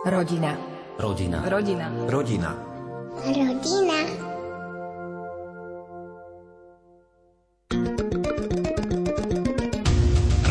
Rodina. 0.00 0.56
Rodina. 0.96 1.44
Rodina. 1.44 1.92
Rodina. 2.08 2.56
Rodina. 3.20 3.98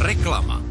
Reklama. 0.05 0.61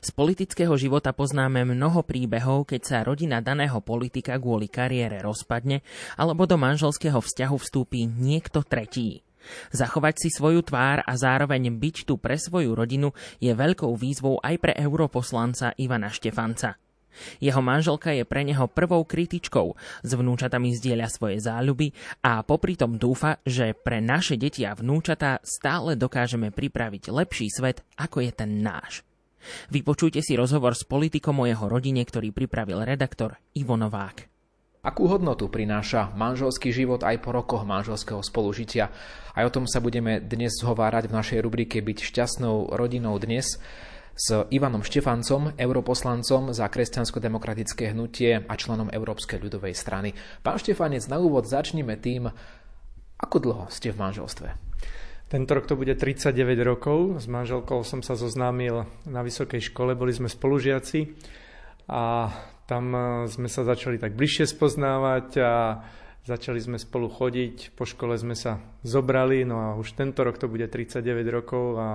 Z 0.00 0.08
politického 0.16 0.72
života 0.80 1.12
poznáme 1.12 1.68
mnoho 1.68 2.00
príbehov, 2.00 2.64
keď 2.64 2.80
sa 2.80 2.98
rodina 3.04 3.44
daného 3.44 3.76
politika 3.84 4.40
kvôli 4.40 4.72
kariére 4.72 5.20
rozpadne 5.20 5.84
alebo 6.16 6.48
do 6.48 6.56
manželského 6.56 7.20
vzťahu 7.20 7.56
vstúpi 7.60 8.08
niekto 8.08 8.64
tretí. 8.64 9.20
Zachovať 9.68 10.16
si 10.16 10.28
svoju 10.32 10.64
tvár 10.64 11.04
a 11.04 11.12
zároveň 11.12 11.76
byť 11.76 12.08
tu 12.08 12.16
pre 12.16 12.40
svoju 12.40 12.72
rodinu 12.72 13.12
je 13.36 13.52
veľkou 13.52 13.92
výzvou 14.00 14.40
aj 14.40 14.56
pre 14.56 14.72
europoslanca 14.80 15.76
Ivana 15.76 16.08
Štefanca. 16.08 16.80
Jeho 17.42 17.60
manželka 17.60 18.14
je 18.14 18.24
pre 18.24 18.46
neho 18.46 18.66
prvou 18.70 19.04
kritičkou, 19.04 19.74
s 20.02 20.10
vnúčatami 20.10 20.74
zdieľa 20.76 21.08
svoje 21.10 21.38
záľuby 21.42 21.92
a 22.24 22.40
popri 22.46 22.74
tom 22.78 22.96
dúfa, 22.96 23.38
že 23.44 23.76
pre 23.76 23.98
naše 23.98 24.40
deti 24.40 24.62
a 24.66 24.74
vnúčatá 24.74 25.42
stále 25.44 25.94
dokážeme 25.94 26.50
pripraviť 26.54 27.12
lepší 27.12 27.48
svet, 27.52 27.82
ako 27.98 28.24
je 28.24 28.32
ten 28.32 28.62
náš. 28.64 29.04
Vypočujte 29.72 30.20
si 30.20 30.36
rozhovor 30.36 30.76
s 30.76 30.84
politikom 30.84 31.40
o 31.40 31.48
jeho 31.48 31.64
rodine, 31.64 32.04
ktorý 32.04 32.30
pripravil 32.30 32.84
redaktor 32.84 33.40
Ivo 33.56 33.76
Novák. 33.76 34.28
Akú 34.80 35.12
hodnotu 35.12 35.52
prináša 35.52 36.08
manželský 36.16 36.72
život 36.72 37.04
aj 37.04 37.20
po 37.20 37.36
rokoch 37.36 37.68
manželského 37.68 38.24
spolužitia? 38.24 38.88
Aj 39.36 39.44
o 39.44 39.52
tom 39.52 39.68
sa 39.68 39.76
budeme 39.76 40.24
dnes 40.24 40.56
zhovárať 40.56 41.04
v 41.04 41.16
našej 41.20 41.38
rubrike 41.44 41.84
Byť 41.84 42.00
šťastnou 42.00 42.72
rodinou 42.72 43.12
dnes 43.20 43.60
s 44.20 44.28
Ivanom 44.52 44.84
Štefancom, 44.84 45.56
europoslancom 45.56 46.52
za 46.52 46.68
kresťansko-demokratické 46.68 47.96
hnutie 47.96 48.44
a 48.44 48.52
členom 48.52 48.92
Európskej 48.92 49.40
ľudovej 49.40 49.72
strany. 49.72 50.12
Pán 50.44 50.60
Štefanec, 50.60 51.08
na 51.08 51.16
úvod 51.16 51.48
začneme 51.48 51.96
tým, 51.96 52.28
ako 53.16 53.36
dlho 53.40 53.64
ste 53.72 53.96
v 53.96 53.96
manželstve? 53.96 54.48
Tento 55.32 55.50
rok 55.56 55.64
to 55.64 55.72
bude 55.72 55.96
39 55.96 56.36
rokov. 56.60 57.24
S 57.24 57.32
manželkou 57.32 57.80
som 57.80 58.04
sa 58.04 58.12
zoznámil 58.12 58.84
na 59.08 59.24
vysokej 59.24 59.72
škole, 59.72 59.96
boli 59.96 60.12
sme 60.12 60.28
spolužiaci 60.28 61.16
a 61.88 62.28
tam 62.68 62.92
e, 62.92 63.00
sme 63.24 63.48
sa 63.48 63.64
začali 63.64 63.96
tak 63.96 64.18
bližšie 64.18 64.44
spoznávať 64.52 65.28
a 65.40 65.52
začali 66.28 66.60
sme 66.60 66.76
spolu 66.76 67.08
chodiť. 67.08 67.72
Po 67.72 67.88
škole 67.88 68.20
sme 68.20 68.36
sa 68.36 68.60
zobrali, 68.84 69.48
no 69.48 69.56
a 69.64 69.68
už 69.80 69.96
tento 69.96 70.20
rok 70.26 70.36
to 70.36 70.44
bude 70.44 70.68
39 70.68 71.24
rokov 71.32 71.64
a 71.80 71.86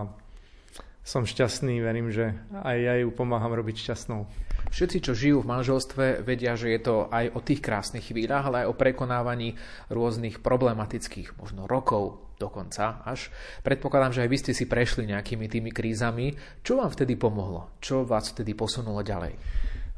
som 1.06 1.22
šťastný, 1.22 1.86
verím, 1.86 2.10
že 2.10 2.34
aj 2.66 2.78
ja 2.82 2.94
ju 2.98 3.14
pomáham 3.14 3.54
robiť 3.54 3.86
šťastnou. 3.86 4.26
Všetci, 4.74 4.98
čo 5.06 5.14
žijú 5.14 5.46
v 5.46 5.50
manželstve, 5.54 6.26
vedia, 6.26 6.58
že 6.58 6.74
je 6.74 6.82
to 6.82 7.06
aj 7.14 7.30
o 7.38 7.40
tých 7.46 7.62
krásnych 7.62 8.10
chvíľach, 8.10 8.50
ale 8.50 8.66
aj 8.66 8.74
o 8.74 8.76
prekonávaní 8.76 9.54
rôznych 9.94 10.42
problematických, 10.42 11.38
možno 11.38 11.70
rokov 11.70 12.26
dokonca 12.42 13.06
až. 13.06 13.30
Predpokladám, 13.62 14.18
že 14.18 14.24
aj 14.26 14.30
vy 14.34 14.38
ste 14.42 14.52
si 14.58 14.66
prešli 14.66 15.06
nejakými 15.06 15.46
tými 15.46 15.70
krízami. 15.70 16.34
Čo 16.66 16.82
vám 16.82 16.90
vtedy 16.92 17.16
pomohlo? 17.16 17.78
Čo 17.80 18.04
vás 18.04 18.34
vtedy 18.34 18.58
posunulo 18.58 19.06
ďalej? 19.06 19.38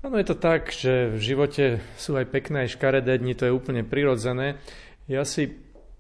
Áno, 0.06 0.20
je 0.20 0.28
to 0.28 0.38
tak, 0.38 0.70
že 0.70 1.10
v 1.10 1.18
živote 1.24 1.66
sú 1.98 2.20
aj 2.20 2.30
pekné, 2.30 2.68
aj 2.68 2.78
škaredé 2.78 3.18
dni, 3.18 3.34
to 3.34 3.50
je 3.50 3.56
úplne 3.56 3.82
prirodzené. 3.82 4.62
Ja 5.08 5.24
si 5.24 5.48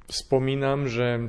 spomínam, 0.07 0.87
že 0.87 1.19
e, 1.19 1.23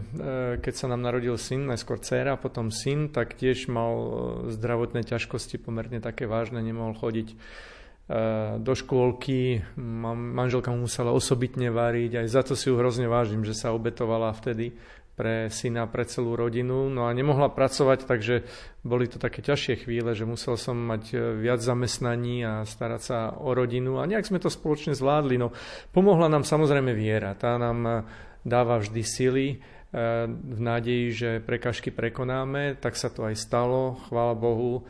keď 0.62 0.74
sa 0.74 0.86
nám 0.86 1.02
narodil 1.02 1.34
syn, 1.34 1.66
najskôr 1.66 1.98
dcera, 1.98 2.38
potom 2.38 2.70
syn, 2.70 3.10
tak 3.10 3.34
tiež 3.34 3.66
mal 3.66 3.92
e, 3.94 4.08
zdravotné 4.54 5.02
ťažkosti, 5.02 5.58
pomerne 5.58 5.98
také 5.98 6.30
vážne, 6.30 6.62
nemohol 6.62 6.94
chodiť 6.94 7.28
e, 7.34 7.36
do 8.62 8.72
škôlky, 8.78 9.66
manželka 10.14 10.70
mu 10.70 10.86
musela 10.86 11.10
osobitne 11.10 11.74
variť, 11.74 12.22
aj 12.22 12.26
za 12.30 12.42
to 12.46 12.54
si 12.54 12.70
ju 12.70 12.78
hrozne 12.78 13.10
vážim, 13.10 13.42
že 13.42 13.58
sa 13.58 13.74
obetovala 13.74 14.30
vtedy 14.38 14.78
pre 15.18 15.50
syna, 15.50 15.90
pre 15.90 16.06
celú 16.06 16.38
rodinu. 16.38 16.86
No 16.86 17.10
a 17.10 17.10
nemohla 17.10 17.50
pracovať, 17.50 18.06
takže 18.06 18.46
boli 18.86 19.10
to 19.10 19.18
také 19.18 19.42
ťažšie 19.42 19.82
chvíle, 19.82 20.14
že 20.14 20.22
musel 20.22 20.54
som 20.54 20.78
mať 20.78 21.34
viac 21.42 21.58
zamestnaní 21.58 22.46
a 22.46 22.62
starať 22.62 23.02
sa 23.02 23.34
o 23.34 23.50
rodinu 23.50 23.98
a 23.98 24.06
nejak 24.06 24.30
sme 24.30 24.38
to 24.38 24.46
spoločne 24.46 24.94
zvládli. 24.94 25.34
No, 25.34 25.50
pomohla 25.90 26.30
nám 26.30 26.46
samozrejme 26.46 26.94
viera. 26.94 27.34
Tá 27.34 27.58
nám 27.58 28.06
dáva 28.48 28.80
vždy 28.80 29.02
sily 29.04 29.46
e, 29.52 29.56
v 30.28 30.60
nádeji, 30.60 31.04
že 31.12 31.30
prekažky 31.44 31.92
prekonáme. 31.94 32.80
Tak 32.80 32.96
sa 32.96 33.12
to 33.12 33.28
aj 33.28 33.36
stalo, 33.36 34.00
chvála 34.08 34.34
Bohu. 34.34 34.84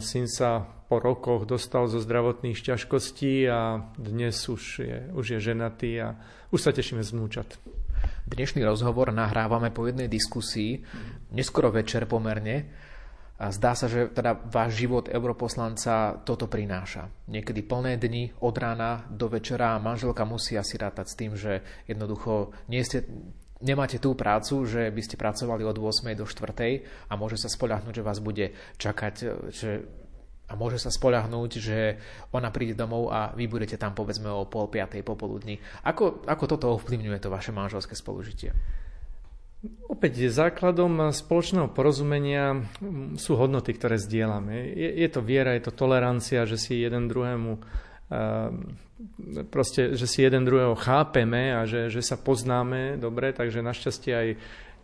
Syn 0.00 0.30
sa 0.30 0.64
po 0.86 1.02
rokoch 1.02 1.44
dostal 1.44 1.90
zo 1.90 1.98
zdravotných 1.98 2.62
ťažkostí 2.62 3.50
a 3.50 3.90
dnes 3.98 4.38
už 4.46 4.62
je, 4.78 4.98
už 5.10 5.26
je 5.36 5.38
ženatý 5.42 5.90
a 6.00 6.14
už 6.54 6.62
sa 6.62 6.70
tešíme 6.70 7.02
z 7.02 7.10
vnúčat. 7.10 7.58
Dnešný 8.30 8.62
rozhovor 8.62 9.10
nahrávame 9.10 9.74
po 9.74 9.86
jednej 9.90 10.06
diskusii, 10.06 10.78
neskoro 11.34 11.74
večer 11.74 12.06
pomerne. 12.06 12.70
A 13.36 13.52
zdá 13.52 13.76
sa, 13.76 13.84
že 13.84 14.08
teda 14.08 14.32
váš 14.48 14.80
život 14.80 15.12
europoslanca 15.12 16.24
toto 16.24 16.48
prináša. 16.48 17.12
Niekedy 17.28 17.60
plné 17.68 18.00
dni 18.00 18.32
od 18.40 18.56
rána 18.56 19.04
do 19.12 19.28
večera 19.28 19.76
manželka 19.76 20.24
musí 20.24 20.56
asi 20.56 20.80
rátať 20.80 21.06
s 21.12 21.18
tým, 21.20 21.32
že 21.36 21.60
jednoducho 21.84 22.56
nie 22.72 22.80
ste, 22.80 23.04
nemáte 23.60 24.00
tú 24.00 24.16
prácu, 24.16 24.64
že 24.64 24.88
by 24.88 25.02
ste 25.04 25.20
pracovali 25.20 25.68
od 25.68 25.76
8. 25.76 26.16
do 26.16 26.24
4. 26.24 27.08
a 27.08 27.12
môže 27.20 27.36
sa 27.36 27.52
spoľahnúť, 27.52 28.00
že 28.00 28.06
vás 28.06 28.24
bude 28.24 28.56
čakať, 28.80 29.14
že 29.52 29.84
a 30.46 30.54
môže 30.54 30.78
sa 30.78 30.94
spoľahnúť, 30.94 31.50
že 31.58 31.98
ona 32.30 32.54
príde 32.54 32.78
domov 32.78 33.10
a 33.10 33.34
vy 33.34 33.50
budete 33.50 33.74
tam 33.74 33.98
povedzme 33.98 34.30
o 34.30 34.46
pol 34.46 34.70
piatej 34.70 35.02
popoludní. 35.02 35.58
Ako, 35.82 36.22
ako 36.22 36.44
toto 36.46 36.70
ovplyvňuje 36.78 37.18
to 37.18 37.34
vaše 37.34 37.50
manželské 37.50 37.98
spolužitie? 37.98 38.54
Opäť 39.96 40.28
základom 40.28 41.08
spoločného 41.08 41.72
porozumenia 41.72 42.68
sú 43.16 43.32
hodnoty, 43.32 43.72
ktoré 43.72 43.96
zdieľame. 43.96 44.76
Je, 44.76 44.92
je 44.92 45.08
to 45.08 45.24
viera, 45.24 45.56
je 45.56 45.64
to 45.64 45.72
tolerancia, 45.72 46.44
že 46.44 46.60
si 46.60 46.84
jeden 46.84 47.08
druhému 47.08 47.56
uh, 47.56 48.52
proste, 49.48 49.96
že 49.96 50.04
si 50.04 50.20
jeden 50.20 50.44
druhého 50.44 50.76
chápeme 50.76 51.56
a 51.56 51.64
že, 51.64 51.88
že 51.88 52.04
sa 52.04 52.20
poznáme 52.20 53.00
dobre, 53.00 53.32
takže 53.32 53.64
našťastie 53.64 54.12
aj 54.12 54.28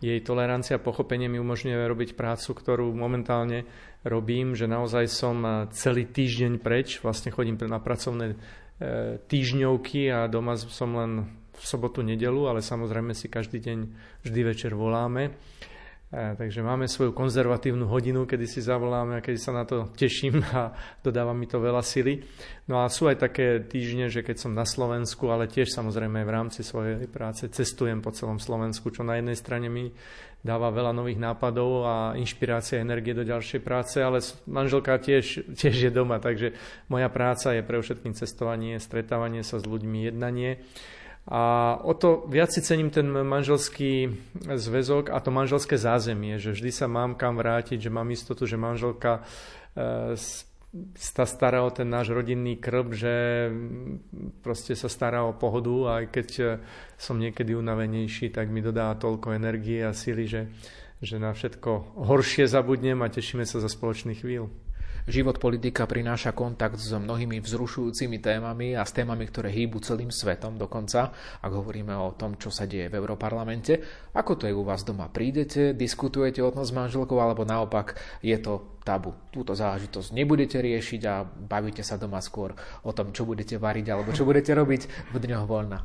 jej 0.01 0.19
tolerancia 0.25 0.81
a 0.81 0.83
pochopenie 0.83 1.29
mi 1.29 1.37
umožňuje 1.37 1.77
robiť 1.77 2.09
prácu, 2.17 2.49
ktorú 2.57 2.89
momentálne 2.97 3.69
robím, 4.01 4.57
že 4.57 4.65
naozaj 4.65 5.05
som 5.13 5.37
eh, 5.45 5.53
celý 5.77 6.09
týždeň 6.09 6.57
preč, 6.57 7.05
vlastne 7.05 7.29
chodím 7.29 7.55
na 7.69 7.77
pracovné 7.77 8.33
eh, 8.33 8.37
týždňovky 9.29 10.09
a 10.09 10.25
doma 10.25 10.57
som 10.57 10.89
len 10.97 11.11
v 11.63 11.65
sobotu, 11.65 12.03
nedelu, 12.03 12.51
ale 12.51 12.59
samozrejme 12.59 13.15
si 13.15 13.31
každý 13.31 13.63
deň 13.63 13.79
vždy 14.27 14.39
večer 14.43 14.75
voláme. 14.75 15.31
Takže 16.13 16.61
máme 16.61 16.85
svoju 16.85 17.09
konzervatívnu 17.09 17.89
hodinu, 17.89 18.29
kedy 18.29 18.45
si 18.45 18.61
zavoláme 18.61 19.17
a 19.17 19.23
kedy 19.25 19.39
sa 19.41 19.49
na 19.49 19.65
to 19.65 19.89
teším 19.97 20.45
a 20.53 20.69
dodáva 21.01 21.33
mi 21.33 21.49
to 21.49 21.57
veľa 21.57 21.81
sily. 21.81 22.21
No 22.69 22.85
a 22.85 22.91
sú 22.91 23.09
aj 23.09 23.17
také 23.17 23.65
týždne, 23.65 24.13
že 24.13 24.21
keď 24.21 24.45
som 24.45 24.53
na 24.53 24.61
Slovensku, 24.61 25.33
ale 25.33 25.49
tiež 25.49 25.73
samozrejme 25.73 26.21
v 26.21 26.29
rámci 26.29 26.61
svojej 26.61 27.09
práce 27.09 27.49
cestujem 27.49 27.97
po 28.05 28.13
celom 28.13 28.37
Slovensku, 28.37 28.93
čo 28.93 29.01
na 29.01 29.17
jednej 29.17 29.33
strane 29.33 29.73
mi 29.73 29.89
dáva 30.45 30.69
veľa 30.69 30.93
nových 30.93 31.17
nápadov 31.17 31.87
a 31.87 31.95
inšpirácia 32.13 32.77
energie 32.77 33.17
do 33.17 33.25
ďalšej 33.25 33.65
práce, 33.65 33.97
ale 33.97 34.21
manželka 34.45 35.01
tiež, 35.01 35.41
tiež 35.59 35.89
je 35.89 35.89
doma, 35.89 36.21
takže 36.21 36.53
moja 36.93 37.09
práca 37.09 37.57
je 37.57 37.65
pre 37.65 37.81
všetkým 37.81 38.13
cestovanie, 38.13 38.77
stretávanie 38.77 39.41
sa 39.41 39.57
s 39.57 39.65
ľuďmi, 39.65 40.13
jednanie. 40.13 40.61
A 41.23 41.79
o 41.79 41.95
to 41.95 42.27
viac 42.27 42.51
si 42.51 42.59
cením 42.59 42.91
ten 42.91 43.07
manželský 43.07 44.11
zväzok 44.43 45.07
a 45.07 45.23
to 45.23 45.31
manželské 45.31 45.79
zázemie, 45.79 46.35
že 46.35 46.51
vždy 46.51 46.71
sa 46.75 46.91
mám 46.91 47.15
kam 47.15 47.39
vrátiť, 47.39 47.79
že 47.79 47.87
mám 47.87 48.11
istotu, 48.11 48.43
že 48.43 48.59
manželka 48.59 49.23
e, 49.71 50.19
sa 50.99 51.23
stará 51.23 51.63
o 51.63 51.71
ten 51.71 51.87
náš 51.87 52.11
rodinný 52.11 52.59
krb, 52.59 52.91
že 52.91 53.47
proste 54.43 54.75
sa 54.75 54.91
stará 54.91 55.23
o 55.23 55.31
pohodu 55.31 56.01
aj 56.01 56.03
keď 56.11 56.29
e, 56.35 56.43
som 56.99 57.15
niekedy 57.15 57.55
unavenejší, 57.55 58.27
tak 58.35 58.51
mi 58.51 58.59
dodá 58.59 58.91
toľko 58.91 59.31
energie 59.31 59.79
a 59.79 59.95
síly, 59.95 60.27
že, 60.27 60.51
že 60.99 61.23
na 61.23 61.31
všetko 61.31 62.03
horšie 62.03 62.51
zabudnem 62.51 62.99
a 62.99 63.07
tešíme 63.07 63.47
sa 63.47 63.63
za 63.63 63.71
spoločný 63.71 64.19
chvíľ. 64.19 64.51
Život 65.03 65.35
politika 65.35 65.83
prináša 65.83 66.31
kontakt 66.31 66.79
s 66.79 66.95
mnohými 66.95 67.43
vzrušujúcimi 67.43 68.23
témami 68.23 68.71
a 68.71 68.87
s 68.87 68.95
témami, 68.95 69.27
ktoré 69.27 69.51
hýbu 69.51 69.83
celým 69.83 70.07
svetom 70.07 70.55
dokonca, 70.55 71.11
ak 71.43 71.51
hovoríme 71.51 71.91
o 71.91 72.15
tom, 72.15 72.39
čo 72.39 72.47
sa 72.47 72.63
deje 72.63 72.87
v 72.87 72.95
Európarlamente. 73.03 73.83
Ako 74.15 74.39
to 74.39 74.47
je 74.47 74.55
u 74.55 74.63
vás 74.63 74.87
doma? 74.87 75.11
Prídete, 75.11 75.75
diskutujete 75.75 76.39
o 76.39 76.55
tom 76.55 76.63
s 76.63 76.71
manželkou, 76.71 77.19
alebo 77.19 77.43
naopak 77.43 77.99
je 78.23 78.39
to 78.39 78.79
tabu? 78.87 79.11
Túto 79.27 79.51
záležitosť 79.51 80.15
nebudete 80.15 80.63
riešiť 80.63 81.01
a 81.03 81.27
bavíte 81.27 81.83
sa 81.83 81.99
doma 81.99 82.23
skôr 82.23 82.55
o 82.87 82.91
tom, 82.95 83.11
čo 83.11 83.27
budete 83.27 83.59
variť 83.59 83.91
alebo 83.91 84.15
čo 84.15 84.23
budete 84.23 84.55
robiť 84.55 85.11
v 85.11 85.15
dňoch 85.19 85.43
voľna. 85.43 85.83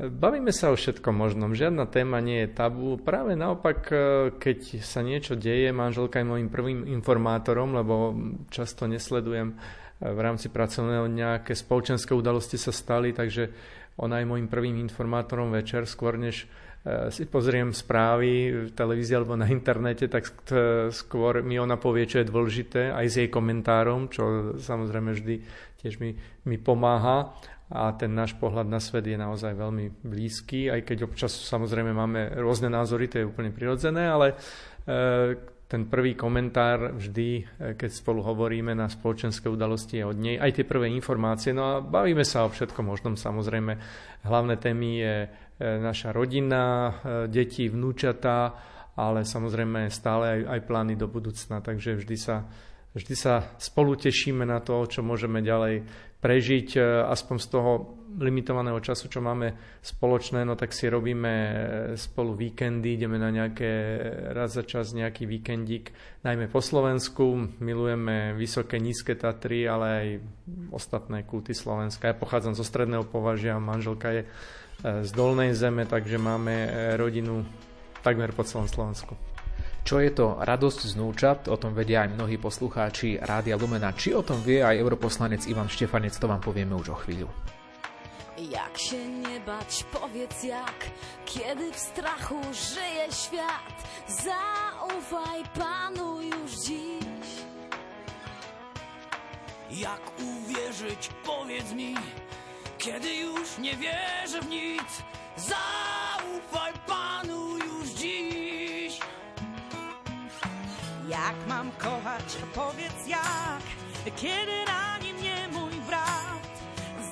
Bavíme 0.00 0.48
sa 0.48 0.72
o 0.72 0.80
všetkom 0.80 1.12
možnom, 1.12 1.52
žiadna 1.52 1.84
téma 1.84 2.24
nie 2.24 2.48
je 2.48 2.56
tabu. 2.56 2.96
Práve 2.96 3.36
naopak, 3.36 3.78
e, 3.92 3.96
keď 4.32 4.80
sa 4.80 5.04
niečo 5.04 5.36
deje, 5.36 5.76
manželka 5.76 6.24
je 6.24 6.30
môjim 6.30 6.48
prvým 6.48 6.88
informátorom, 6.88 7.76
lebo 7.76 8.16
často 8.48 8.88
nesledujem 8.88 9.52
e, 9.52 9.54
v 10.00 10.18
rámci 10.24 10.48
pracovného 10.48 11.04
nejaké 11.04 11.52
spoločenské 11.52 12.16
udalosti 12.16 12.56
sa 12.56 12.72
stali, 12.72 13.12
takže 13.12 13.52
ona 14.00 14.24
je 14.24 14.30
môjim 14.32 14.48
prvým 14.48 14.80
informátorom 14.80 15.52
večer, 15.52 15.84
skôr 15.84 16.16
než 16.16 16.48
e, 16.80 17.12
si 17.12 17.28
pozriem 17.28 17.68
správy 17.76 18.30
v 18.56 18.70
televízii 18.72 19.20
alebo 19.20 19.36
na 19.36 19.52
internete, 19.52 20.08
tak 20.08 20.24
skôr 20.96 21.44
mi 21.44 21.60
ona 21.60 21.76
povie, 21.76 22.08
čo 22.08 22.24
je 22.24 22.30
dôležité, 22.32 22.88
aj 22.88 23.04
s 23.04 23.14
jej 23.20 23.28
komentárom, 23.28 24.08
čo 24.08 24.56
samozrejme 24.56 25.12
vždy 25.12 25.44
tiež 25.84 26.00
mi, 26.00 26.16
mi 26.48 26.56
pomáha 26.56 27.36
a 27.70 27.94
ten 27.94 28.10
náš 28.10 28.34
pohľad 28.34 28.66
na 28.66 28.82
svet 28.82 29.06
je 29.06 29.14
naozaj 29.14 29.54
veľmi 29.54 30.02
blízky, 30.02 30.66
aj 30.66 30.90
keď 30.90 31.06
občas 31.06 31.30
samozrejme 31.30 31.94
máme 31.94 32.34
rôzne 32.42 32.66
názory, 32.66 33.06
to 33.06 33.22
je 33.22 33.30
úplne 33.30 33.54
prirodzené, 33.54 34.10
ale 34.10 34.34
e, 34.34 34.36
ten 35.70 35.86
prvý 35.86 36.18
komentár 36.18 36.98
vždy, 36.98 37.28
e, 37.30 37.42
keď 37.78 37.90
spolu 37.94 38.26
hovoríme 38.26 38.74
na 38.74 38.90
spoločenské 38.90 39.46
udalosti 39.46 40.02
je 40.02 40.04
od 40.04 40.18
nej, 40.18 40.34
aj 40.34 40.50
tie 40.50 40.66
prvé 40.66 40.90
informácie, 40.90 41.54
no 41.54 41.62
a 41.62 41.74
bavíme 41.78 42.26
sa 42.26 42.42
o 42.42 42.50
všetkom 42.50 42.90
možnom, 42.90 43.14
samozrejme. 43.14 43.78
Hlavné 44.26 44.58
témy 44.58 44.90
je 44.98 45.14
e, 45.22 45.28
naša 45.78 46.10
rodina, 46.10 46.90
deti, 47.30 47.70
vnúčatá, 47.70 48.50
ale 48.98 49.22
samozrejme 49.22 49.86
stále 49.94 50.42
aj, 50.42 50.58
aj 50.58 50.60
plány 50.66 50.98
do 50.98 51.06
budúcna, 51.06 51.62
takže 51.62 52.02
vždy 52.02 52.16
sa, 52.18 52.50
vždy 52.98 53.14
sa 53.14 53.54
spolu 53.62 53.94
tešíme 53.94 54.42
na 54.42 54.58
to, 54.58 54.82
čo 54.90 55.06
môžeme 55.06 55.38
ďalej 55.38 56.09
prežiť 56.20 56.68
e, 56.76 56.80
aspoň 57.08 57.36
z 57.40 57.46
toho 57.48 57.72
limitovaného 58.20 58.76
času, 58.82 59.08
čo 59.08 59.24
máme 59.24 59.56
spoločné, 59.80 60.44
no 60.44 60.52
tak 60.52 60.76
si 60.76 60.92
robíme 60.92 61.32
e, 61.32 61.52
spolu 61.96 62.36
víkendy, 62.36 63.00
ideme 63.00 63.16
na 63.16 63.32
nejaké 63.32 63.72
raz 64.36 64.52
za 64.52 64.62
čas 64.62 64.92
nejaký 64.92 65.24
víkendík, 65.24 65.90
najmä 66.20 66.52
po 66.52 66.60
Slovensku, 66.60 67.56
milujeme 67.64 68.36
vysoké, 68.36 68.76
nízke 68.76 69.16
Tatry, 69.16 69.64
ale 69.64 69.86
aj 69.88 70.06
ostatné 70.76 71.24
kulty 71.24 71.56
Slovenska. 71.56 72.12
Ja 72.12 72.16
pochádzam 72.16 72.52
zo 72.52 72.62
stredného 72.68 73.08
považia, 73.08 73.56
manželka 73.56 74.12
je 74.12 74.22
e, 74.24 74.28
z 75.02 75.10
dolnej 75.16 75.56
zeme, 75.56 75.88
takže 75.88 76.20
máme 76.20 76.68
rodinu 77.00 77.48
takmer 78.04 78.36
po 78.36 78.44
celom 78.44 78.68
Slovensku. 78.68 79.16
Čo 79.80 79.98
je 79.98 80.10
to 80.12 80.38
radosť 80.38 80.80
znúčat, 80.92 81.38
o 81.48 81.56
tom 81.56 81.72
vedia 81.74 82.04
aj 82.04 82.14
mnohí 82.14 82.36
poslucháči 82.36 83.18
Rádia 83.18 83.56
Lumena. 83.56 83.90
Či 83.96 84.14
o 84.14 84.22
tom 84.22 84.38
vie 84.44 84.60
aj 84.60 84.78
europoslanec 84.78 85.48
Ivan 85.48 85.68
Štefanec, 85.72 86.14
to 86.14 86.28
vám 86.28 86.40
povieme 86.44 86.76
už 86.76 86.94
o 86.94 86.96
chvíľu. 87.00 87.28
Jak 88.40 88.78
się 88.78 89.08
nie 89.08 89.40
bać, 89.40 89.84
powiedz 89.92 90.42
jak, 90.42 90.78
kiedy 91.26 91.72
w 91.72 91.76
strachu 91.76 92.40
żyje 92.52 93.06
świat. 93.12 93.76
Zaufaj 94.08 95.44
Panu 95.58 96.22
już 96.22 96.50
dziś. 96.64 97.28
Jak 99.70 100.00
uwierzyć, 100.16 101.10
powiedz 101.24 101.72
mi, 101.72 101.94
kiedy 102.78 103.14
już 103.14 103.58
nie 103.58 103.76
wierzę 103.76 104.40
w 104.40 104.48
nic. 104.48 105.02
Zaufaj 105.36 106.72
Panu 106.86 107.09
Jak 111.30 111.46
mam 111.48 111.70
kochać, 111.72 112.36
powiedz 112.54 113.06
jak, 113.06 113.62
kiedy 114.16 114.64
rani 114.64 115.12
mnie 115.14 115.48
mój 115.52 115.72
brat. 115.72 116.62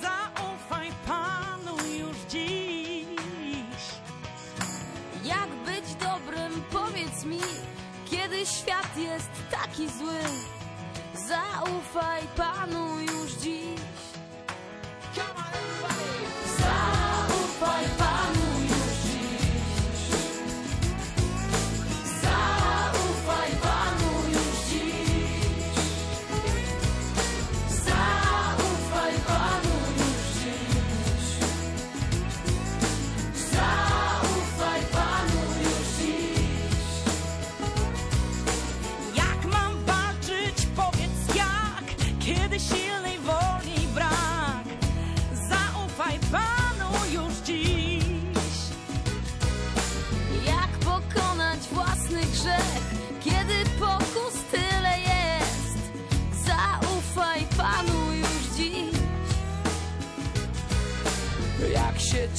Zaufaj 0.02 0.88
Panu 1.06 1.76
już 1.98 2.16
dziś. 2.28 3.82
Jak 5.24 5.48
być 5.48 5.94
dobrym, 5.94 6.62
powiedz 6.72 7.24
mi, 7.24 7.40
kiedy 8.10 8.46
świat 8.46 8.96
jest 8.96 9.30
taki 9.50 9.88
zły. 9.88 10.20
Zaufaj 11.14 12.22
Panu 12.36 13.00
już 13.00 13.32
dziś. 13.32 13.80
Zaufaj 16.58 17.84
Panu 17.98 18.17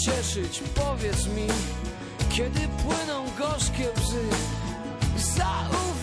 cieszyć, 0.05 0.63
powiedz 0.75 1.27
mi, 1.27 1.47
kiedy 2.29 2.59
płyną 2.59 3.25
gorzkie 3.37 3.87
łzy. 4.01 4.29
Zaufaj 5.17 5.98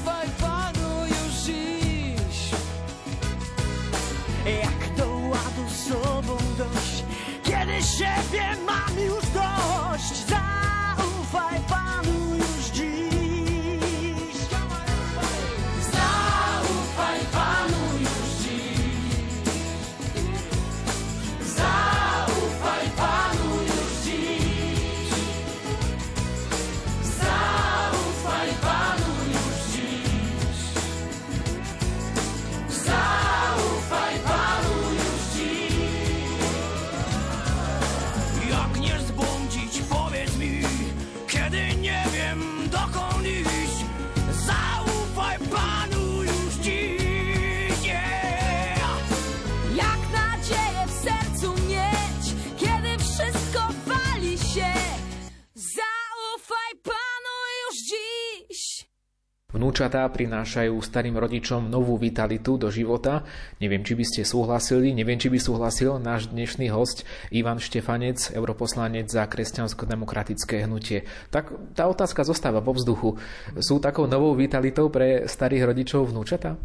Vnúčatá 59.57 60.05
prinášajú 60.05 60.77
starým 60.85 61.17
rodičom 61.17 61.73
novú 61.73 61.97
vitalitu 61.97 62.61
do 62.61 62.69
života. 62.69 63.25
Neviem, 63.57 63.81
či 63.81 63.97
by 63.97 64.05
ste 64.05 64.21
súhlasili, 64.21 64.93
neviem, 64.93 65.17
či 65.17 65.33
by 65.33 65.41
súhlasil 65.41 65.97
náš 65.97 66.29
dnešný 66.29 66.69
host 66.69 67.09
Ivan 67.33 67.57
Štefanec, 67.57 68.37
europoslanec 68.37 69.09
za 69.09 69.25
kresťansko-demokratické 69.25 70.69
hnutie. 70.69 71.09
Tak 71.33 71.73
tá 71.73 71.89
otázka 71.89 72.29
zostáva 72.29 72.61
vo 72.61 72.77
vzduchu. 72.77 73.17
Sú 73.57 73.81
takou 73.81 74.05
novou 74.05 74.37
vitalitou 74.37 74.93
pre 74.93 75.25
starých 75.25 75.73
rodičov 75.73 76.13
vnúčatá? 76.13 76.61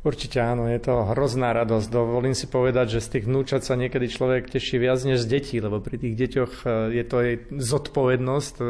Určite 0.00 0.40
áno, 0.40 0.64
je 0.64 0.80
to 0.80 1.12
hrozná 1.12 1.52
radosť. 1.52 1.92
Dovolím 1.92 2.32
si 2.32 2.48
povedať, 2.48 2.96
že 2.96 3.04
z 3.04 3.08
tých 3.16 3.24
vnúčat 3.28 3.68
sa 3.68 3.76
niekedy 3.76 4.08
človek 4.08 4.48
teší 4.48 4.80
viac 4.80 4.96
než 5.04 5.20
z 5.20 5.28
detí, 5.28 5.56
lebo 5.60 5.76
pri 5.84 6.00
tých 6.00 6.16
deťoch 6.16 6.52
e, 6.64 6.66
je 6.96 7.04
to 7.04 7.16
jej 7.20 7.36
zodpovednosť 7.52 8.54
e, 8.60 8.64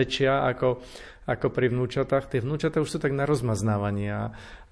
väčšia 0.00 0.32
ako, 0.48 0.80
ako 1.26 1.54
pri 1.54 1.70
vnúčatách. 1.70 2.26
Tie 2.30 2.42
vnúčatá 2.42 2.82
už 2.82 2.96
sú 2.96 2.98
tak 2.98 3.14
na 3.14 3.22
rozmaznávanie 3.22 4.10
a, 4.10 4.24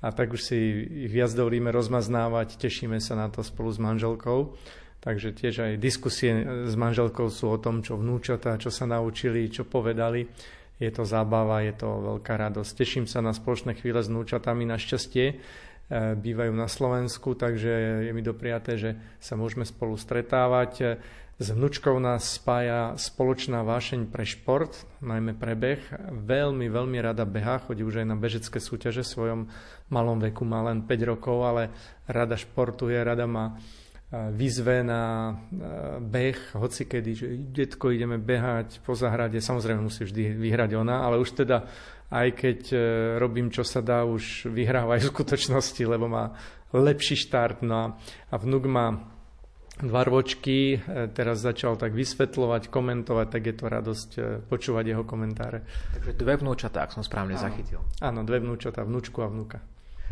a 0.03 0.09
tak 0.11 0.35
už 0.35 0.43
si 0.43 0.59
ich 1.07 1.13
viac 1.15 1.31
dovolíme 1.31 1.71
rozmaznávať, 1.71 2.59
tešíme 2.59 2.99
sa 2.99 3.15
na 3.15 3.31
to 3.31 3.47
spolu 3.47 3.71
s 3.71 3.79
manželkou. 3.79 4.59
Takže 5.01 5.33
tiež 5.33 5.55
aj 5.65 5.73
diskusie 5.81 6.45
s 6.69 6.77
manželkou 6.77 7.33
sú 7.33 7.57
o 7.57 7.57
tom, 7.57 7.81
čo 7.81 7.97
vnúčatá, 7.97 8.61
čo 8.61 8.69
sa 8.69 8.85
naučili, 8.85 9.49
čo 9.49 9.65
povedali. 9.65 10.29
Je 10.77 10.91
to 10.93 11.09
zábava, 11.09 11.65
je 11.65 11.73
to 11.73 11.89
veľká 11.89 12.37
radosť. 12.37 12.73
Teším 12.77 13.05
sa 13.09 13.25
na 13.25 13.33
spoločné 13.33 13.77
chvíle 13.81 14.05
s 14.05 14.13
vnúčatami. 14.13 14.69
Našťastie 14.69 15.41
bývajú 16.21 16.53
na 16.53 16.69
Slovensku, 16.69 17.33
takže 17.33 18.05
je 18.07 18.13
mi 18.13 18.21
dopriaté, 18.21 18.77
že 18.77 18.91
sa 19.21 19.41
môžeme 19.41 19.65
spolu 19.65 19.97
stretávať. 19.97 21.01
S 21.41 21.57
vnúčkou 21.57 21.97
nás 21.97 22.37
spája 22.37 23.01
spoločná 23.01 23.65
vášeň 23.65 24.13
pre 24.13 24.29
šport, 24.29 24.77
najmä 25.01 25.33
pre 25.33 25.57
beh. 25.57 25.81
Veľmi, 26.13 26.69
veľmi 26.69 27.01
rada 27.01 27.25
beha, 27.25 27.65
chodí 27.65 27.81
už 27.81 28.05
aj 28.05 28.13
na 28.13 28.17
bežecké 28.21 28.61
súťaže 28.61 29.01
v 29.01 29.13
svojom 29.17 29.41
malom 29.89 30.21
veku, 30.21 30.45
má 30.45 30.61
len 30.69 30.85
5 30.85 31.11
rokov, 31.17 31.41
ale 31.41 31.73
rada 32.05 32.37
športuje, 32.37 33.01
rada 33.01 33.25
má 33.25 33.57
vyzve 34.37 34.85
na 34.85 35.33
beh, 36.05 36.61
hoci 36.61 36.85
kedy, 36.85 37.11
že 37.17 37.27
detko 37.57 37.89
ideme 37.89 38.21
behať 38.21 38.85
po 38.85 38.93
zahrade, 38.93 39.41
samozrejme 39.41 39.81
musí 39.81 40.05
vždy 40.05 40.37
vyhrať 40.37 40.77
ona, 40.77 41.09
ale 41.09 41.17
už 41.25 41.41
teda 41.41 41.65
aj 42.11 42.29
keď 42.37 42.61
e, 42.75 42.77
robím 43.23 43.49
čo 43.55 43.63
sa 43.63 43.81
dá, 43.81 44.03
už 44.03 44.51
vyhráva 44.51 44.99
aj 44.99 45.07
v 45.07 45.13
skutočnosti, 45.15 45.83
lebo 45.89 46.11
má 46.11 46.35
lepší 46.75 47.17
štart. 47.17 47.63
No 47.63 47.75
a, 47.79 47.87
a 48.29 48.35
vnúk 48.35 48.67
má 48.67 48.99
dva 49.81 50.05
ročky, 50.05 50.77
e, 50.77 51.09
teraz 51.11 51.41
začal 51.41 51.81
tak 51.81 51.97
vysvetľovať, 51.97 52.69
komentovať, 52.69 53.27
tak 53.33 53.43
je 53.49 53.55
to 53.57 53.65
radosť 53.67 54.11
e, 54.17 54.21
počúvať 54.45 54.85
jeho 54.93 55.05
komentáre. 55.05 55.65
Takže 55.97 56.13
dve 56.21 56.35
vnúčatá, 56.41 56.85
ak 56.85 56.95
som 56.95 57.03
správne 57.03 57.37
áno. 57.41 57.45
zachytil. 57.45 57.81
Áno, 58.05 58.21
dve 58.23 58.45
vnúčatá, 58.45 58.85
vnúčku 58.85 59.25
a 59.25 59.29
vnúka. 59.33 59.65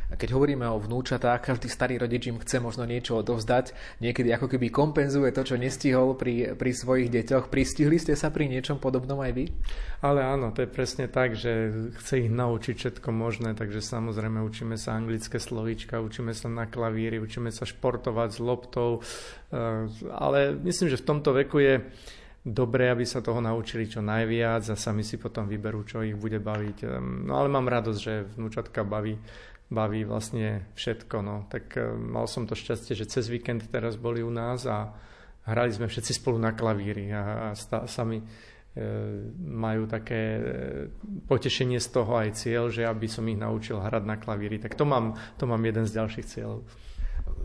Keď 0.08 0.32
hovoríme 0.32 0.64
o 0.64 0.80
vnúčatách, 0.80 1.44
každý 1.44 1.68
starý 1.68 2.00
rodič 2.00 2.32
im 2.32 2.40
chce 2.40 2.64
možno 2.64 2.88
niečo 2.88 3.20
odovzdať, 3.20 3.76
niekedy 4.00 4.32
ako 4.32 4.48
keby 4.48 4.72
kompenzuje 4.72 5.28
to, 5.36 5.44
čo 5.44 5.60
nestihol 5.60 6.16
pri, 6.16 6.56
pri 6.56 6.72
svojich 6.72 7.12
deťoch. 7.12 7.52
Pristihli 7.52 8.00
ste 8.00 8.16
sa 8.16 8.32
pri 8.32 8.48
niečom 8.48 8.80
podobnom 8.80 9.20
aj 9.20 9.32
vy? 9.36 9.52
Ale 10.00 10.24
áno, 10.24 10.48
to 10.56 10.64
je 10.64 10.70
presne 10.72 11.12
tak, 11.12 11.36
že 11.36 11.68
chce 12.00 12.24
ich 12.24 12.30
naučiť 12.32 12.74
všetko 12.80 13.08
možné, 13.12 13.52
takže 13.52 13.84
samozrejme 13.84 14.40
učíme 14.40 14.80
sa 14.80 14.96
anglické 14.96 15.36
slovíčka, 15.36 16.00
učíme 16.00 16.32
sa 16.32 16.48
na 16.48 16.64
klavíri, 16.64 17.20
učíme 17.20 17.52
sa 17.52 17.68
športovať 17.68 18.28
s 18.32 18.38
loptou, 18.40 19.04
eh, 19.52 19.84
ale 20.08 20.56
myslím, 20.56 20.88
že 20.88 21.00
v 21.04 21.08
tomto 21.08 21.36
veku 21.36 21.60
je 21.60 21.74
dobre, 22.48 22.88
aby 22.88 23.04
sa 23.04 23.20
toho 23.20 23.44
naučili 23.44 23.84
čo 23.84 24.00
najviac 24.00 24.72
a 24.72 24.76
sami 24.78 25.04
si 25.04 25.20
potom 25.20 25.44
vyberú, 25.44 25.84
čo 25.84 26.00
ich 26.00 26.16
bude 26.16 26.40
baviť. 26.40 26.96
No 27.28 27.36
ale 27.36 27.52
mám 27.52 27.68
radosť, 27.68 28.00
že 28.00 28.24
vnúčatka 28.40 28.88
baví 28.88 29.20
baví 29.68 30.04
vlastne 30.04 30.68
všetko. 30.74 31.16
No. 31.20 31.36
Tak 31.48 31.76
e, 31.76 31.92
mal 31.96 32.24
som 32.24 32.48
to 32.48 32.56
šťastie, 32.56 32.96
že 32.96 33.08
cez 33.08 33.28
víkend 33.28 33.68
teraz 33.68 34.00
boli 34.00 34.24
u 34.24 34.32
nás 34.32 34.64
a 34.64 34.92
hrali 35.44 35.72
sme 35.72 35.88
všetci 35.88 36.12
spolu 36.16 36.40
na 36.40 36.56
klavíri 36.56 37.12
a, 37.12 37.52
a 37.52 37.56
sta, 37.56 37.84
sami 37.84 38.20
e, 38.20 38.24
majú 39.38 39.84
také 39.84 40.22
e, 40.36 40.42
potešenie 41.28 41.80
z 41.80 41.88
toho 41.92 42.12
aj 42.16 42.28
cieľ, 42.36 42.72
že 42.72 42.88
aby 42.88 43.06
som 43.08 43.28
ich 43.28 43.36
naučil 43.36 43.80
hrať 43.80 44.04
na 44.08 44.16
klavíri. 44.16 44.56
Tak 44.56 44.76
to 44.76 44.88
mám, 44.88 45.16
to 45.36 45.44
mám 45.44 45.60
jeden 45.60 45.84
z 45.84 45.96
ďalších 45.96 46.26
cieľov 46.26 46.64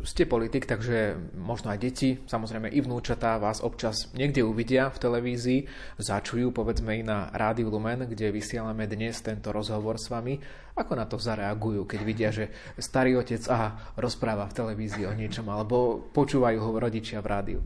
ste 0.03 0.27
politik, 0.27 0.67
takže 0.67 1.15
možno 1.39 1.71
aj 1.71 1.79
deti, 1.79 2.19
samozrejme 2.27 2.67
i 2.67 2.79
vnúčatá 2.83 3.39
vás 3.39 3.63
občas 3.63 4.11
niekde 4.11 4.43
uvidia 4.43 4.91
v 4.91 4.99
televízii, 4.99 5.59
začujú 5.99 6.51
povedzme 6.51 6.99
i 6.99 7.03
na 7.03 7.31
Rádiu 7.31 7.71
Lumen, 7.71 8.03
kde 8.09 8.35
vysielame 8.35 8.83
dnes 8.85 9.23
tento 9.23 9.55
rozhovor 9.55 9.95
s 9.95 10.11
vami. 10.11 10.41
Ako 10.75 10.97
na 10.97 11.07
to 11.07 11.21
zareagujú, 11.21 11.87
keď 11.87 11.99
vidia, 12.03 12.29
že 12.33 12.51
starý 12.75 13.15
otec 13.15 13.41
aha, 13.47 13.95
rozpráva 13.95 14.49
v 14.49 14.57
televízii 14.59 15.07
o 15.07 15.13
niečom, 15.13 15.47
alebo 15.47 16.03
počúvajú 16.11 16.57
ho 16.59 16.69
rodičia 16.75 17.23
v 17.23 17.27
rádiu? 17.29 17.59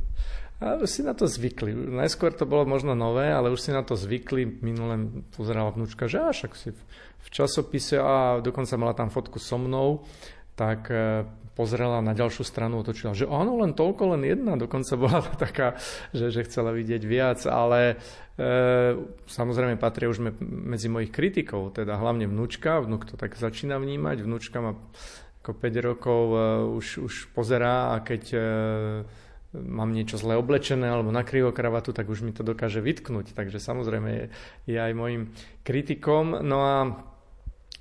A 0.57 0.81
už 0.81 0.89
si 0.89 1.01
na 1.05 1.13
to 1.13 1.29
zvykli. 1.29 1.69
Najskôr 1.69 2.33
to 2.33 2.49
bolo 2.49 2.65
možno 2.65 2.97
nové, 2.97 3.29
ale 3.29 3.53
už 3.53 3.61
si 3.61 3.69
na 3.69 3.85
to 3.85 3.93
zvykli. 3.93 4.57
Minule 4.65 5.21
pozerala 5.37 5.69
vnúčka, 5.69 6.09
že 6.09 6.17
až 6.17 6.49
si 6.57 6.73
v 7.17 7.27
časopise 7.29 8.01
a 8.01 8.41
dokonca 8.41 8.73
mala 8.73 8.97
tam 8.97 9.13
fotku 9.13 9.37
so 9.37 9.61
mnou, 9.61 10.01
tak 10.57 10.89
e, 10.89 11.29
pozrela 11.57 12.01
na 12.05 12.13
ďalšiu 12.13 12.45
stranu, 12.45 12.85
otočila, 12.85 13.17
že 13.17 13.25
áno, 13.25 13.57
len 13.61 13.73
toľko, 13.73 14.13
len 14.13 14.29
jedna, 14.29 14.57
dokonca 14.57 14.93
bola 14.93 15.25
taká, 15.45 15.77
že, 16.13 16.29
že 16.29 16.45
chcela 16.45 16.69
vidieť 16.69 17.01
viac, 17.01 17.41
ale 17.49 17.97
e, 18.37 18.45
samozrejme 19.25 19.81
patria 19.81 20.09
už 20.09 20.21
medzi 20.41 20.89
mojich 20.89 21.09
kritikov, 21.09 21.73
teda 21.73 21.97
hlavne 21.97 22.29
vnúčka, 22.29 22.81
vnúk 22.81 23.09
to 23.09 23.17
tak 23.17 23.33
začína 23.33 23.81
vnímať, 23.81 24.21
vnúčka 24.21 24.61
má 24.61 24.77
ako 25.41 25.51
5 25.57 25.87
rokov, 25.89 26.21
e, 26.29 26.37
už, 26.77 26.87
už 27.01 27.13
pozerá 27.33 27.97
a 27.97 28.05
keď 28.05 28.23
e, 28.33 28.39
mám 29.57 29.89
niečo 29.89 30.21
zle 30.21 30.37
oblečené 30.37 30.85
alebo 30.85 31.09
na 31.09 31.25
kravatu, 31.25 31.89
tak 31.89 32.05
už 32.05 32.21
mi 32.21 32.35
to 32.37 32.45
dokáže 32.45 32.85
vytknúť, 32.85 33.33
takže 33.33 33.57
samozrejme 33.57 34.09
je, 34.13 34.25
je 34.69 34.77
aj 34.77 34.93
môjim 34.93 35.33
kritikom. 35.65 36.43
No 36.45 36.57
a 36.61 36.75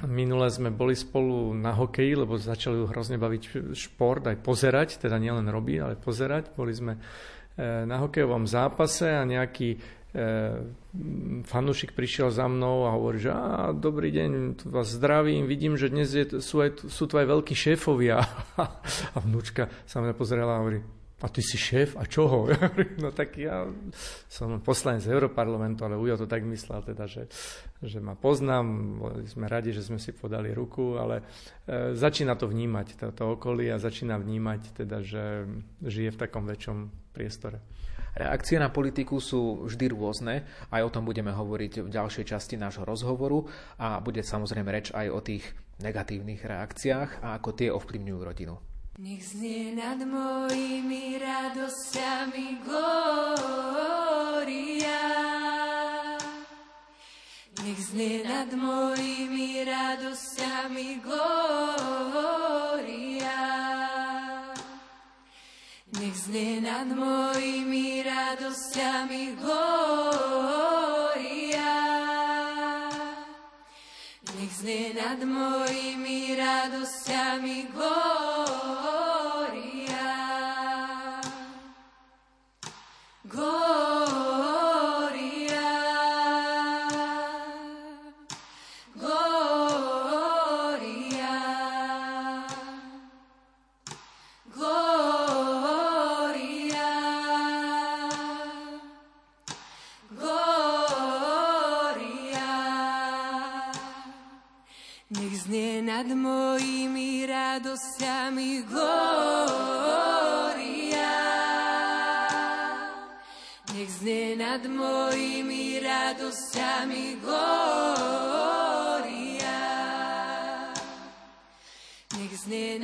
Minule 0.04 0.52
sme 0.52 0.68
boli 0.68 0.92
spolu 0.92 1.56
na 1.56 1.72
hokeji, 1.72 2.20
lebo 2.20 2.36
začali 2.36 2.84
hrozne 2.84 3.16
baviť 3.16 3.72
šport, 3.72 4.28
aj 4.28 4.44
pozerať, 4.44 5.00
teda 5.00 5.16
nielen 5.16 5.48
robiť, 5.48 5.76
ale 5.80 5.94
pozerať. 5.96 6.52
Boli 6.52 6.76
sme 6.76 7.00
e, 7.00 7.00
na 7.88 7.96
hokejovom 8.04 8.44
zápase 8.44 9.08
a 9.08 9.24
nejaký 9.24 9.72
e, 9.72 9.78
fanúšik 11.48 11.96
prišiel 11.96 12.28
za 12.28 12.44
mnou 12.44 12.84
a 12.84 12.92
hovorí, 12.92 13.24
že 13.24 13.32
dobrý 13.80 14.12
deň, 14.12 14.30
vás 14.68 14.92
zdravím, 14.92 15.48
vidím, 15.48 15.80
že 15.80 15.88
dnes 15.88 16.12
je, 16.12 16.44
sú, 16.44 16.60
aj, 16.60 16.92
sú 16.92 17.08
tu 17.08 17.16
aj 17.16 17.32
veľkí 17.32 17.56
šéfovia. 17.56 18.20
A 19.16 19.18
vnúčka 19.24 19.72
sa 19.88 20.04
mňa 20.04 20.12
pozrela 20.12 20.56
a 20.56 20.60
hovorí, 20.60 20.84
a 21.16 21.32
ty 21.32 21.40
si 21.40 21.56
šéf 21.56 21.96
a 21.96 22.04
čoho? 22.04 22.44
no 23.02 23.08
tak 23.08 23.40
ja 23.40 23.64
som 24.28 24.60
poslanec 24.60 25.00
z 25.00 25.16
Európarlamentu, 25.16 25.88
ale 25.88 25.96
Ujo 25.96 26.20
to 26.20 26.28
tak 26.28 26.44
myslel 26.44 26.84
teda, 26.84 27.08
že, 27.08 27.24
že 27.80 28.04
ma 28.04 28.12
poznám, 28.12 28.66
sme 29.24 29.48
radi, 29.48 29.72
že 29.72 29.80
sme 29.80 29.96
si 29.96 30.12
podali 30.12 30.52
ruku, 30.52 31.00
ale 31.00 31.24
e, 31.64 31.96
začína 31.96 32.36
to 32.36 32.52
vnímať, 32.52 33.00
toto 33.00 33.40
okolie 33.40 33.72
a 33.72 33.80
začína 33.80 34.20
vnímať 34.20 34.84
teda, 34.84 35.00
že 35.00 35.48
žije 35.80 36.12
v 36.12 36.20
takom 36.20 36.44
väčšom 36.44 36.76
priestore. 37.16 37.64
Reakcie 38.16 38.56
na 38.56 38.72
politiku 38.72 39.20
sú 39.20 39.68
vždy 39.68 39.92
rôzne, 39.92 40.44
aj 40.72 40.84
o 40.84 40.92
tom 40.92 41.04
budeme 41.04 41.32
hovoriť 41.32 41.84
v 41.84 41.88
ďalšej 41.92 42.24
časti 42.24 42.56
nášho 42.56 42.84
rozhovoru 42.84 43.44
a 43.76 44.00
bude 44.00 44.24
samozrejme 44.24 44.68
reč 44.72 44.88
aj 44.92 45.06
o 45.12 45.20
tých 45.20 45.44
negatívnych 45.80 46.40
reakciách 46.40 47.20
a 47.20 47.36
ako 47.36 47.50
tie 47.52 47.68
ovplyvňujú 47.68 48.20
rodinu. 48.20 48.75
Nech 48.96 49.20
znie 49.28 49.76
nad 49.76 50.00
mojimi 50.08 51.20
radosťami 51.20 52.64
glória. 52.64 53.44
Nech 57.60 57.80
znie 57.92 58.24
nad 58.24 58.48
mojimi 58.56 59.68
radosťami 59.68 61.04
glória. 61.04 61.36
Nech 66.00 66.16
znie 66.16 66.64
nad 66.64 66.88
mojimi 66.88 68.00
radosťami 68.00 69.36
glória. 69.36 70.56
Nech 74.40 74.52
znie 74.56 74.96
nad 74.96 75.20
mojimi 75.20 76.32
radosťami 76.32 77.68
glória. 77.76 78.65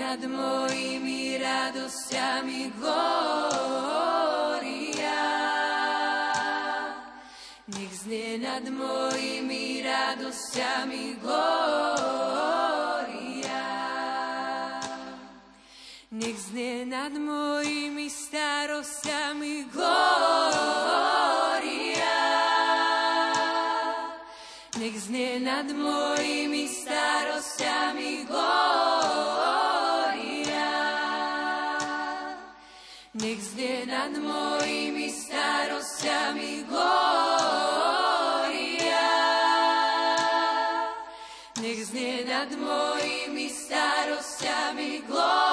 Nad 0.07 0.23
mojimi 0.23 1.37
radosťami 1.39 2.71
glória. 2.79 3.59
Nech 7.67 7.95
znie 7.99 8.39
nad 8.39 8.65
mojimi 8.71 9.83
radosťami 9.83 11.19
glória. 11.19 11.92
Nech 16.23 16.39
znie 16.39 16.87
nad 16.87 17.13
mojimi 17.13 18.11
starostami 18.11 19.65
Gloria. 19.73 20.63
Nech 24.79 25.01
znie 25.01 25.41
nad 25.41 25.67
mojimi 25.75 26.69
starostami 26.69 28.25
Gloria. 28.31 28.63
Nech 33.15 33.43
znie 33.43 33.87
nad 33.87 34.15
mojimi 34.23 35.11
starostami 35.11 36.65
Gloria. 36.71 37.91
Nech 41.63 41.87
znie 41.87 42.25
nad 42.25 42.51
mojimi 42.55 43.51
starostami 43.51 45.03
Gloria. 45.09 45.52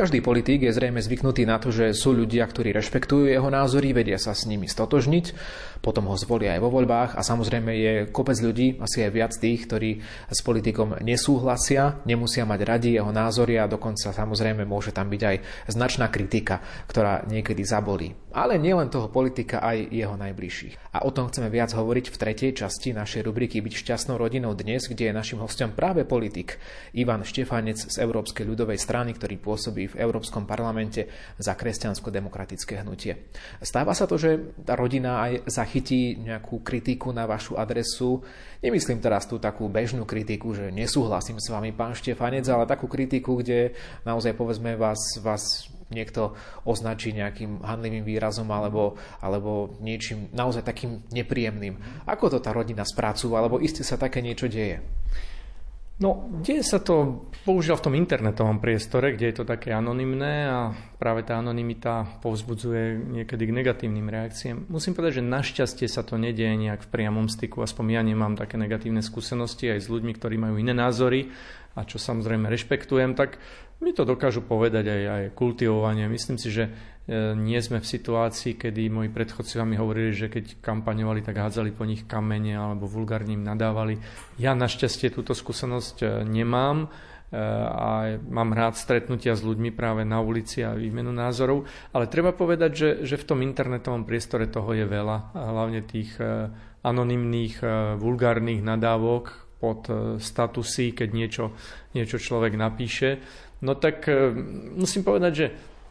Každý 0.00 0.24
politík 0.24 0.64
je 0.64 0.72
zrejme 0.72 0.96
zvyknutý 0.96 1.44
na 1.44 1.60
to, 1.60 1.68
že 1.68 1.92
sú 1.92 2.16
ľudia, 2.16 2.48
ktorí 2.48 2.72
rešpektujú 2.72 3.28
jeho 3.28 3.52
názory, 3.52 3.92
vedia 3.92 4.16
sa 4.16 4.32
s 4.32 4.48
nimi 4.48 4.64
stotožniť, 4.64 5.36
potom 5.84 6.08
ho 6.08 6.16
zvolia 6.16 6.56
aj 6.56 6.60
vo 6.64 6.72
voľbách 6.72 7.10
a 7.16 7.20
samozrejme 7.20 7.68
je 7.76 7.92
kopec 8.08 8.40
ľudí, 8.40 8.80
asi 8.80 9.04
aj 9.04 9.12
viac 9.12 9.32
tých, 9.36 9.68
ktorí 9.68 10.00
s 10.32 10.40
politikom 10.40 11.04
nesúhlasia, 11.04 12.00
nemusia 12.08 12.48
mať 12.48 12.60
radi 12.64 12.96
jeho 12.96 13.12
názory 13.12 13.60
a 13.60 13.68
dokonca 13.68 14.08
samozrejme 14.16 14.64
môže 14.64 14.88
tam 14.88 15.12
byť 15.12 15.20
aj 15.20 15.36
značná 15.68 16.08
kritika, 16.08 16.64
ktorá 16.88 17.28
niekedy 17.28 17.60
zabolí. 17.60 18.16
Ale 18.32 18.56
nielen 18.56 18.88
toho 18.88 19.12
politika, 19.12 19.60
aj 19.60 19.90
jeho 19.90 20.16
najbližších. 20.16 20.96
A 20.96 21.02
o 21.02 21.10
tom 21.10 21.28
chceme 21.28 21.50
viac 21.50 21.74
hovoriť 21.74 22.14
v 22.14 22.16
tretej 22.16 22.50
časti 22.62 22.94
našej 22.94 23.26
rubriky 23.26 23.58
Byť 23.58 23.74
šťastnou 23.82 24.16
rodinou 24.16 24.54
dnes, 24.54 24.86
kde 24.86 25.10
je 25.10 25.18
našim 25.18 25.42
hostom 25.42 25.74
práve 25.74 26.06
politik 26.06 26.56
Ivan 26.94 27.26
Štefanec 27.26 27.90
z 27.90 27.96
Európskej 27.98 28.46
ľudovej 28.46 28.78
strany, 28.78 29.18
ktorý 29.18 29.34
pôsobí 29.42 29.89
v 29.92 30.00
Európskom 30.00 30.46
parlamente 30.46 31.10
za 31.36 31.58
kresťansko-demokratické 31.58 32.80
hnutie. 32.80 33.30
Stáva 33.58 33.92
sa 33.92 34.06
to, 34.06 34.16
že 34.16 34.62
tá 34.62 34.78
rodina 34.78 35.26
aj 35.26 35.50
zachytí 35.50 36.16
nejakú 36.18 36.62
kritiku 36.62 37.10
na 37.10 37.26
vašu 37.26 37.58
adresu. 37.58 38.22
Nemyslím 38.62 39.02
teraz 39.02 39.26
tú 39.26 39.42
takú 39.42 39.66
bežnú 39.66 40.06
kritiku, 40.06 40.54
že 40.54 40.70
nesúhlasím 40.70 41.42
s 41.42 41.50
vami, 41.50 41.74
pán 41.74 41.96
Štefanec, 41.96 42.46
ale 42.48 42.70
takú 42.70 42.86
kritiku, 42.86 43.40
kde 43.40 43.74
naozaj 44.06 44.36
povedzme 44.38 44.78
vás, 44.78 44.98
vás 45.20 45.68
niekto 45.90 46.38
označí 46.62 47.10
nejakým 47.10 47.66
handlivým 47.66 48.06
výrazom 48.06 48.46
alebo, 48.48 48.94
alebo 49.18 49.74
niečím 49.82 50.30
naozaj 50.30 50.62
takým 50.62 51.02
nepríjemným. 51.10 52.06
Ako 52.06 52.30
to 52.30 52.38
tá 52.38 52.54
rodina 52.54 52.86
spracúva, 52.86 53.42
alebo 53.42 53.58
iste 53.58 53.82
sa 53.82 53.98
také 53.98 54.22
niečo 54.22 54.46
deje? 54.46 54.80
No, 56.00 56.32
deje 56.40 56.64
sa 56.64 56.80
to 56.80 57.28
bohužiaľ 57.44 57.76
v 57.76 57.84
tom 57.84 57.94
internetovom 58.00 58.56
priestore, 58.56 59.12
kde 59.12 59.26
je 59.28 59.36
to 59.36 59.44
také 59.44 59.76
anonymné 59.76 60.48
a 60.48 60.72
práve 60.96 61.28
tá 61.28 61.36
anonymita 61.36 62.24
povzbudzuje 62.24 63.04
niekedy 63.20 63.44
k 63.44 63.56
negatívnym 63.60 64.08
reakciám. 64.08 64.64
Musím 64.72 64.96
povedať, 64.96 65.20
že 65.20 65.28
našťastie 65.28 65.86
sa 65.92 66.00
to 66.00 66.16
nedieje 66.16 66.56
nejak 66.56 66.88
v 66.88 66.92
priamom 66.96 67.28
styku, 67.28 67.60
aspoň 67.60 68.00
ja 68.00 68.02
nemám 68.04 68.32
také 68.32 68.56
negatívne 68.56 69.04
skúsenosti 69.04 69.68
aj 69.68 69.84
s 69.84 69.92
ľuďmi, 69.92 70.16
ktorí 70.16 70.40
majú 70.40 70.56
iné 70.56 70.72
názory 70.72 71.28
a 71.76 71.84
čo 71.84 72.00
samozrejme 72.00 72.48
rešpektujem, 72.48 73.12
tak 73.12 73.36
mi 73.80 73.96
to 73.96 74.04
dokážu 74.04 74.44
povedať 74.44 74.86
aj, 74.92 75.02
aj 75.08 75.24
kultivovanie. 75.32 76.04
Myslím 76.06 76.36
si, 76.36 76.52
že 76.52 76.68
E, 77.10 77.34
nie 77.34 77.58
sme 77.58 77.82
v 77.82 77.90
situácii, 77.90 78.54
kedy 78.54 78.86
moji 78.86 79.10
predchodcovia 79.10 79.66
mi 79.66 79.74
hovorili, 79.74 80.14
že 80.14 80.30
keď 80.30 80.62
kampaňovali, 80.62 81.26
tak 81.26 81.42
hádzali 81.42 81.74
po 81.74 81.82
nich 81.82 82.06
kamene 82.06 82.54
alebo 82.54 82.86
vulgárnym 82.86 83.42
nadávali. 83.42 83.98
Ja 84.38 84.54
našťastie 84.54 85.10
túto 85.10 85.34
skúsenosť 85.34 85.96
e, 86.04 86.06
nemám 86.22 86.86
e, 86.86 86.88
a 87.66 88.14
mám 88.30 88.54
rád 88.54 88.78
stretnutia 88.78 89.34
s 89.34 89.42
ľuďmi 89.42 89.74
práve 89.74 90.06
na 90.06 90.22
ulici 90.22 90.62
a 90.62 90.78
výmenu 90.78 91.10
názorov, 91.10 91.66
ale 91.90 92.06
treba 92.06 92.30
povedať, 92.30 92.70
že, 92.70 92.90
že 93.02 93.18
v 93.18 93.26
tom 93.26 93.42
internetovom 93.42 94.06
priestore 94.06 94.46
toho 94.46 94.70
je 94.70 94.86
veľa, 94.86 95.34
hlavne 95.34 95.82
tých 95.82 96.14
anonymných 96.80 97.60
vulgárnych 97.98 98.62
nadávok 98.62 99.50
pod 99.60 99.84
statusy, 100.16 100.96
keď 100.96 101.08
niečo, 101.12 101.44
niečo 101.92 102.16
človek 102.16 102.56
napíše. 102.56 103.20
No 103.60 103.76
tak 103.76 104.08
musím 104.72 105.04
povedať, 105.04 105.32
že 105.36 105.46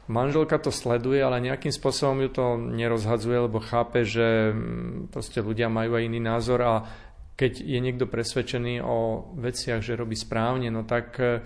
Manželka 0.09 0.57
to 0.57 0.73
sleduje, 0.73 1.21
ale 1.21 1.37
nejakým 1.37 1.69
spôsobom 1.69 2.17
ju 2.25 2.29
to 2.33 2.45
nerozhadzuje, 2.57 3.45
lebo 3.45 3.61
chápe, 3.61 4.01
že 4.09 4.49
mm, 4.49 5.13
proste 5.13 5.37
ľudia 5.37 5.69
majú 5.69 6.01
aj 6.01 6.03
iný 6.09 6.17
názor 6.17 6.59
a 6.65 6.73
keď 7.37 7.61
je 7.61 7.79
niekto 7.79 8.09
presvedčený 8.09 8.81
o 8.81 9.29
veciach, 9.37 9.85
že 9.85 9.95
robí 9.95 10.17
správne, 10.17 10.73
no 10.73 10.81
tak 10.81 11.15
e, 11.21 11.45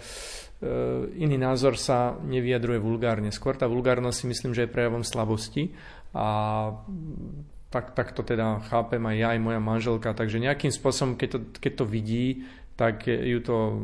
iný 1.20 1.38
názor 1.38 1.76
sa 1.76 2.16
nevyjadruje 2.24 2.80
vulgárne. 2.80 3.36
Skôr 3.36 3.60
tá 3.60 3.68
vulgárnosť 3.68 4.18
si 4.24 4.26
myslím, 4.32 4.56
že 4.56 4.66
je 4.66 4.74
prejavom 4.74 5.04
slabosti 5.04 5.76
a 6.16 6.26
tak, 7.68 7.94
tak 7.94 8.16
to 8.16 8.24
teda 8.24 8.64
chápem 8.72 9.04
aj 9.06 9.16
ja, 9.20 9.28
aj 9.36 9.40
moja 9.44 9.60
manželka. 9.60 10.16
Takže 10.16 10.40
nejakým 10.40 10.72
spôsobom, 10.72 11.20
keď 11.20 11.30
to, 11.36 11.40
keď 11.60 11.84
to 11.84 11.86
vidí, 11.86 12.48
tak 12.74 13.06
ju 13.06 13.38
to 13.46 13.78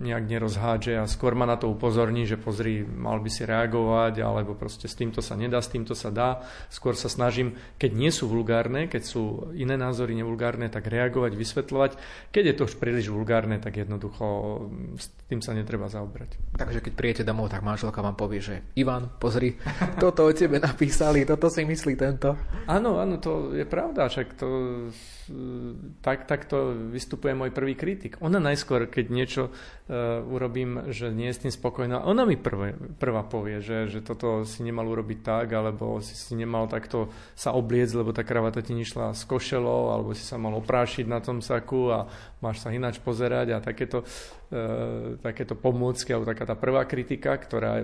nejak 0.00 0.24
nerozhádže 0.24 0.96
a 0.96 1.04
skôr 1.04 1.36
ma 1.36 1.44
na 1.44 1.60
to 1.60 1.68
upozorní, 1.68 2.24
že 2.24 2.40
pozri, 2.40 2.80
mal 2.80 3.20
by 3.20 3.28
si 3.28 3.44
reagovať, 3.44 4.24
alebo 4.24 4.56
proste 4.56 4.88
s 4.88 4.96
týmto 4.96 5.20
sa 5.20 5.36
nedá, 5.36 5.60
s 5.60 5.68
týmto 5.68 5.92
sa 5.92 6.08
dá. 6.08 6.40
Skôr 6.72 6.96
sa 6.96 7.12
snažím, 7.12 7.52
keď 7.76 7.90
nie 7.92 8.08
sú 8.08 8.32
vulgárne, 8.32 8.88
keď 8.88 9.02
sú 9.04 9.52
iné 9.52 9.76
názory 9.76 10.16
nevulgárne, 10.16 10.72
tak 10.72 10.88
reagovať, 10.88 11.36
vysvetľovať. 11.36 11.92
Keď 12.32 12.44
je 12.48 12.54
to 12.56 12.62
už 12.64 12.74
príliš 12.80 13.12
vulgárne, 13.12 13.60
tak 13.60 13.76
jednoducho 13.76 14.24
s 14.96 15.12
tým 15.28 15.44
sa 15.44 15.52
netreba 15.52 15.92
zaoberať. 15.92 16.56
Takže 16.56 16.80
keď 16.80 16.92
prijete 16.96 17.22
domov, 17.28 17.52
tak 17.52 17.60
manželka 17.60 18.00
vám 18.00 18.16
povie, 18.16 18.40
že 18.40 18.64
Ivan, 18.80 19.12
pozri, 19.20 19.60
toto 20.02 20.24
o 20.24 20.32
tebe 20.32 20.56
napísali, 20.56 21.28
toto 21.28 21.52
si 21.52 21.68
myslí 21.68 22.00
tento. 22.00 22.32
Áno, 22.64 22.96
áno, 22.96 23.20
to 23.20 23.52
je 23.52 23.68
pravda, 23.68 24.08
však 24.08 24.40
to 24.40 24.48
tak, 26.02 26.26
takto 26.26 26.74
vystupuje 26.90 27.32
môj 27.34 27.50
prvý 27.54 27.78
kritik. 27.78 28.18
Ona 28.22 28.38
najskôr, 28.38 28.86
keď 28.86 29.06
niečo 29.10 29.42
uh, 29.50 30.22
urobím, 30.22 30.94
že 30.94 31.10
nie 31.10 31.26
je 31.28 31.36
s 31.36 31.42
tým 31.42 31.52
spokojná, 31.52 32.06
ona 32.06 32.22
mi 32.22 32.38
prvé, 32.38 32.78
prvá 33.02 33.26
povie, 33.26 33.58
že, 33.58 33.90
že 33.90 33.98
toto 33.98 34.46
si 34.46 34.62
nemal 34.62 34.86
urobiť 34.86 35.18
tak, 35.26 35.50
alebo 35.50 35.98
si 35.98 36.14
si 36.14 36.38
nemal 36.38 36.70
takto 36.70 37.10
sa 37.34 37.50
obliec, 37.50 37.90
lebo 37.90 38.14
tá 38.14 38.22
kravata 38.22 38.62
ti 38.62 38.78
nešla 38.78 39.10
z 39.18 39.22
košelo, 39.26 39.90
alebo 39.90 40.14
si 40.14 40.22
sa 40.22 40.38
mal 40.38 40.54
oprášiť 40.54 41.10
na 41.10 41.18
tom 41.18 41.42
saku 41.42 41.90
a 41.90 42.06
máš 42.38 42.62
sa 42.62 42.70
ináč 42.70 43.02
pozerať 43.02 43.58
a 43.58 43.58
takéto, 43.58 44.06
uh, 44.06 45.18
takéto 45.18 45.58
pomôcky, 45.58 46.14
alebo 46.14 46.30
taká 46.30 46.46
tá 46.46 46.54
prvá 46.54 46.86
kritika, 46.86 47.34
ktorá, 47.34 47.82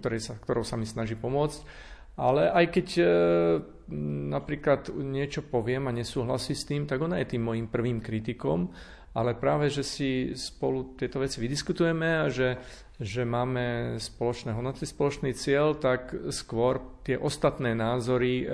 ktorej 0.00 0.20
sa, 0.24 0.34
ktorou 0.40 0.64
sa 0.64 0.80
mi 0.80 0.88
snaží 0.88 1.12
pomôcť. 1.12 1.92
Ale 2.16 2.48
aj 2.48 2.66
keď 2.72 2.88
e, 2.96 3.04
napríklad 4.32 4.88
niečo 4.88 5.44
poviem 5.44 5.84
a 5.84 5.92
nesúhlasí 5.92 6.56
s 6.56 6.64
tým, 6.64 6.88
tak 6.88 7.04
ona 7.04 7.20
je 7.20 7.36
tým 7.36 7.44
môjim 7.44 7.68
prvým 7.68 8.00
kritikom, 8.00 8.72
ale 9.16 9.32
práve, 9.32 9.72
že 9.72 9.80
si 9.80 10.36
spolu 10.36 10.92
tieto 10.92 11.16
veci 11.24 11.40
vydiskutujeme 11.40 12.20
a 12.20 12.28
že, 12.28 12.60
že 13.00 13.24
máme 13.24 13.96
spoločné 13.96 14.52
hodnoty, 14.52 14.84
spoločný 14.84 15.32
cieľ, 15.32 15.72
tak 15.72 16.12
skôr 16.28 17.00
tie 17.00 17.16
ostatné 17.16 17.72
názory 17.72 18.44
e, 18.44 18.46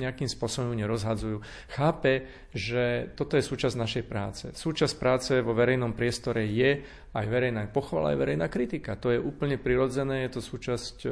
nejakým 0.00 0.24
spôsobom 0.24 0.72
nerozhadzujú. 0.72 1.44
Chápe, 1.68 2.24
že 2.56 3.12
toto 3.12 3.36
je 3.36 3.44
súčasť 3.44 3.76
našej 3.76 4.04
práce. 4.08 4.44
Súčasť 4.56 4.94
práce 4.96 5.32
vo 5.44 5.52
verejnom 5.52 5.92
priestore 5.92 6.48
je 6.48 6.80
aj 7.12 7.26
verejná 7.28 7.68
pochvala, 7.68 8.16
aj 8.16 8.24
verejná 8.24 8.48
kritika. 8.48 8.96
To 9.04 9.12
je 9.12 9.20
úplne 9.20 9.60
prirodzené, 9.60 10.24
je 10.24 10.40
to 10.40 10.40
súčasť 10.40 10.96
e, 11.04 11.10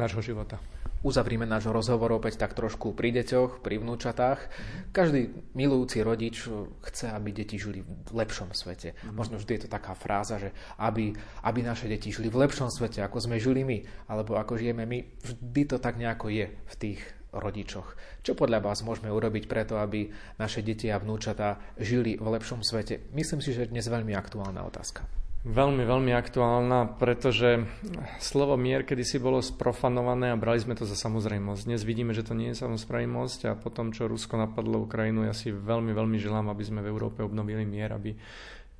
nášho 0.00 0.24
života. 0.24 0.56
Uzavrime 1.00 1.48
náš 1.48 1.64
rozhovor 1.72 2.12
opäť 2.12 2.36
tak 2.36 2.52
trošku 2.52 2.92
pri 2.92 3.08
deťoch, 3.16 3.64
pri 3.64 3.80
vnúčatách. 3.80 4.52
Každý 4.92 5.32
milujúci 5.56 6.04
rodič 6.04 6.44
chce, 6.84 7.08
aby 7.08 7.32
deti 7.32 7.56
žili 7.56 7.80
v 7.80 8.12
lepšom 8.12 8.52
svete. 8.52 8.92
Mm. 8.92 9.16
Možno 9.16 9.40
vždy 9.40 9.52
je 9.56 9.62
to 9.64 9.70
taká 9.72 9.96
fráza, 9.96 10.36
že 10.36 10.52
aby, 10.76 11.16
aby 11.40 11.60
naše 11.64 11.88
deti 11.88 12.12
žili 12.12 12.28
v 12.28 12.44
lepšom 12.44 12.68
svete, 12.68 13.00
ako 13.00 13.16
sme 13.16 13.40
žili 13.40 13.64
my, 13.64 13.80
alebo 14.12 14.36
ako 14.36 14.60
žijeme 14.60 14.84
my. 14.84 15.24
Vždy 15.24 15.62
to 15.72 15.76
tak 15.80 15.96
nejako 15.96 16.28
je 16.28 16.52
v 16.52 16.74
tých 16.76 17.00
rodičoch. 17.32 17.96
Čo 18.20 18.36
podľa 18.36 18.60
vás 18.60 18.84
môžeme 18.84 19.08
urobiť 19.08 19.48
preto, 19.48 19.80
aby 19.80 20.12
naše 20.36 20.60
deti 20.60 20.92
a 20.92 21.00
vnúčatá 21.00 21.56
žili 21.80 22.20
v 22.20 22.26
lepšom 22.28 22.60
svete? 22.60 23.08
Myslím 23.16 23.40
si, 23.40 23.56
že 23.56 23.72
dnes 23.72 23.88
veľmi 23.88 24.12
aktuálna 24.12 24.60
otázka. 24.68 25.08
Veľmi, 25.40 25.88
veľmi 25.88 26.12
aktuálna, 26.12 27.00
pretože 27.00 27.64
slovo 28.20 28.60
mier 28.60 28.84
kedysi 28.84 29.16
bolo 29.16 29.40
sprofanované 29.40 30.36
a 30.36 30.36
brali 30.36 30.60
sme 30.60 30.76
to 30.76 30.84
za 30.84 30.92
samozrejmosť. 30.92 31.64
Dnes 31.64 31.80
vidíme, 31.80 32.12
že 32.12 32.28
to 32.28 32.36
nie 32.36 32.52
je 32.52 32.60
samozrejmosť 32.60 33.48
a 33.48 33.56
potom, 33.56 33.88
čo 33.88 34.04
Rusko 34.04 34.36
napadlo 34.36 34.84
Ukrajinu, 34.84 35.24
ja 35.24 35.32
si 35.32 35.48
veľmi, 35.48 35.96
veľmi 35.96 36.20
želám, 36.20 36.52
aby 36.52 36.60
sme 36.60 36.84
v 36.84 36.92
Európe 36.92 37.24
obnovili 37.24 37.64
mier, 37.64 37.88
aby 37.88 38.12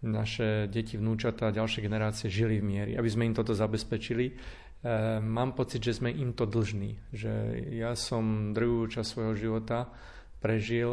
naše 0.04 0.68
deti, 0.68 1.00
vnúčata 1.00 1.48
a 1.48 1.56
ďalšie 1.56 1.80
generácie 1.80 2.28
žili 2.28 2.60
v 2.60 2.68
miery, 2.68 2.92
aby 2.92 3.08
sme 3.08 3.32
im 3.32 3.32
toto 3.32 3.56
zabezpečili. 3.56 4.36
mám 5.24 5.56
pocit, 5.56 5.80
že 5.80 5.96
sme 5.96 6.12
im 6.12 6.36
to 6.36 6.44
dlžní. 6.44 7.00
Že 7.16 7.32
ja 7.72 7.96
som 7.96 8.52
druhú 8.52 8.84
časť 8.84 9.08
svojho 9.08 9.32
života 9.32 9.88
prežil 10.40 10.88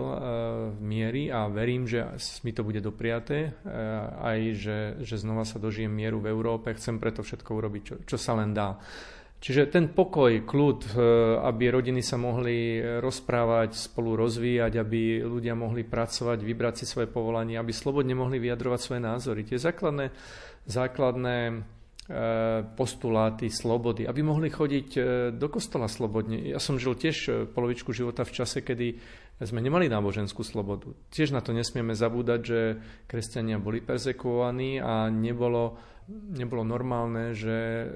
v 0.76 0.80
miery 0.84 1.32
a 1.32 1.48
verím, 1.48 1.88
že 1.88 2.04
mi 2.44 2.52
to 2.52 2.68
bude 2.68 2.84
dopriaté, 2.84 3.56
aj 4.20 4.40
že, 4.60 4.80
že 5.02 5.16
znova 5.16 5.48
sa 5.48 5.56
dožijem 5.56 5.90
mieru 5.90 6.20
v 6.20 6.30
Európe. 6.30 6.76
Chcem 6.76 7.00
preto 7.00 7.24
všetko 7.24 7.50
urobiť, 7.56 7.82
čo, 7.82 7.96
čo 8.04 8.18
sa 8.20 8.36
len 8.36 8.52
dá. 8.52 8.76
Čiže 9.38 9.70
ten 9.70 9.94
pokoj, 9.94 10.50
kľud, 10.50 10.80
e, 10.82 10.92
aby 11.46 11.70
rodiny 11.70 12.02
sa 12.02 12.18
mohli 12.18 12.82
rozprávať, 12.82 13.78
spolu 13.78 14.18
rozvíjať, 14.18 14.82
aby 14.82 15.22
ľudia 15.22 15.54
mohli 15.54 15.86
pracovať, 15.86 16.42
vybrať 16.42 16.82
si 16.82 16.86
svoje 16.90 17.06
povolanie, 17.06 17.54
aby 17.54 17.70
slobodne 17.70 18.18
mohli 18.18 18.42
vyjadrovať 18.42 18.80
svoje 18.82 19.02
názory. 19.06 19.46
Tie 19.46 19.62
základné, 19.62 20.10
základné 20.66 21.38
postuláty 22.80 23.52
slobody, 23.52 24.08
aby 24.08 24.24
mohli 24.24 24.48
chodiť 24.48 24.90
do 25.36 25.48
kostola 25.52 25.92
slobodne. 25.92 26.40
Ja 26.40 26.56
som 26.56 26.80
žil 26.80 26.96
tiež 26.96 27.52
polovičku 27.52 27.92
života 27.92 28.24
v 28.24 28.32
čase, 28.32 28.64
kedy 28.64 28.96
sme 29.46 29.62
nemali 29.62 29.86
náboženskú 29.86 30.42
slobodu. 30.42 30.90
Tiež 31.14 31.30
na 31.30 31.46
to 31.46 31.54
nesmieme 31.54 31.94
zabúdať, 31.94 32.40
že 32.42 32.60
kresťania 33.06 33.62
boli 33.62 33.86
persekuovaní 33.86 34.82
a 34.82 35.14
nebolo 35.14 35.78
nebolo 36.08 36.64
normálne, 36.64 37.36
že 37.36 37.52
e, 37.52 37.88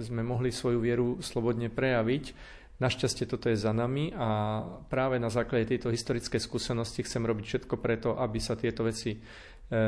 sme 0.00 0.24
mohli 0.24 0.48
svoju 0.48 0.80
vieru 0.80 1.08
slobodne 1.20 1.68
prejaviť. 1.68 2.56
Našťastie 2.78 3.26
toto 3.26 3.50
je 3.50 3.58
za 3.58 3.74
nami 3.74 4.14
a 4.14 4.62
práve 4.86 5.18
na 5.18 5.28
základe 5.28 5.74
tejto 5.74 5.90
historickej 5.90 6.38
skúsenosti 6.38 7.02
chcem 7.02 7.26
robiť 7.26 7.44
všetko 7.44 7.74
preto, 7.76 8.14
aby 8.14 8.38
sa 8.38 8.54
tieto 8.54 8.86
veci 8.86 9.18
e, 9.18 9.18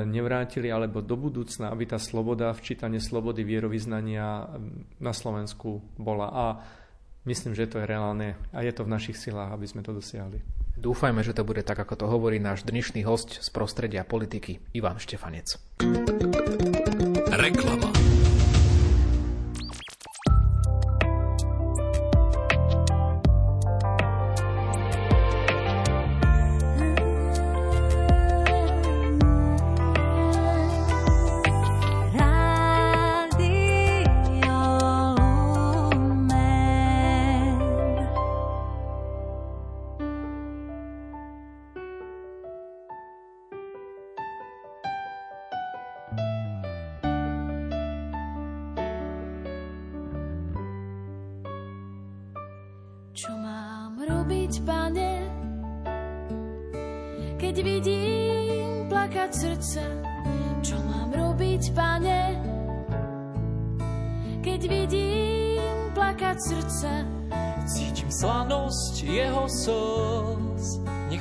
nevrátili, 0.04 0.68
alebo 0.68 1.00
do 1.00 1.16
budúcna, 1.16 1.70
aby 1.70 1.88
tá 1.88 1.96
sloboda, 1.96 2.52
včítanie 2.52 3.00
slobody 3.00 3.46
vierovýznania 3.46 4.50
na 5.00 5.12
Slovensku 5.14 5.80
bola. 5.96 6.26
A 6.28 6.44
myslím, 7.24 7.56
že 7.56 7.70
to 7.70 7.80
je 7.80 7.88
reálne 7.88 8.36
a 8.52 8.60
je 8.60 8.72
to 8.74 8.84
v 8.84 8.92
našich 8.92 9.16
silách, 9.16 9.54
aby 9.54 9.66
sme 9.70 9.80
to 9.80 9.94
dosiahli. 9.96 10.42
Dúfajme, 10.80 11.20
že 11.20 11.36
to 11.36 11.44
bude 11.44 11.60
tak, 11.60 11.76
ako 11.76 11.92
to 11.92 12.06
hovorí 12.08 12.40
náš 12.40 12.64
dnešný 12.64 13.04
host 13.04 13.36
z 13.44 13.48
prostredia 13.52 14.00
politiky, 14.00 14.64
Ivan 14.72 14.96
Štefanec. 14.96 15.60
Reklama. 17.36 17.89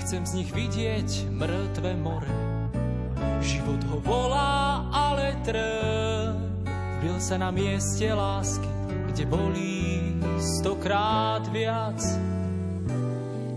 Chcem 0.10 0.26
z 0.26 0.42
nich 0.42 0.50
vidieť 0.58 1.30
mŕtve 1.30 1.94
more. 1.94 2.26
Život 3.46 3.78
ho 3.94 4.02
volá, 4.02 4.90
ale 4.90 5.38
trň. 5.46 6.34
Vbil 6.98 7.22
sa 7.22 7.38
na 7.38 7.54
mieste 7.54 8.10
lásky, 8.10 8.66
kde 9.14 9.30
bolí 9.30 10.18
stokrát 10.42 11.46
viac. 11.54 12.02